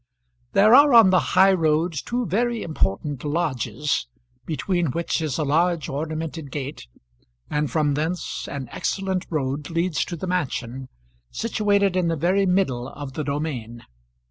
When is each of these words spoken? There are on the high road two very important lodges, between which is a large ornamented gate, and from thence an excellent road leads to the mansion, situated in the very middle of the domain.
There 0.53 0.73
are 0.73 0.95
on 0.95 1.11
the 1.11 1.19
high 1.37 1.53
road 1.53 1.93
two 1.93 2.25
very 2.25 2.63
important 2.63 3.23
lodges, 3.23 4.07
between 4.47 4.87
which 4.87 5.21
is 5.21 5.37
a 5.37 5.43
large 5.43 5.89
ornamented 5.89 6.49
gate, 6.49 6.87
and 7.51 7.69
from 7.69 7.93
thence 7.93 8.47
an 8.47 8.67
excellent 8.71 9.27
road 9.29 9.69
leads 9.69 10.03
to 10.05 10.15
the 10.15 10.25
mansion, 10.25 10.89
situated 11.29 11.95
in 11.95 12.07
the 12.07 12.15
very 12.17 12.47
middle 12.47 12.87
of 12.87 13.13
the 13.13 13.23
domain. 13.23 13.83